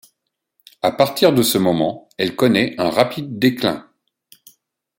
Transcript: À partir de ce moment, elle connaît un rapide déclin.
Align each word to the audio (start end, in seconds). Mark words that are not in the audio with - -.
À 0.81 0.91
partir 0.91 1.31
de 1.31 1.43
ce 1.43 1.59
moment, 1.59 2.09
elle 2.17 2.35
connaît 2.35 2.73
un 2.79 2.89
rapide 2.89 3.37
déclin. 3.37 3.87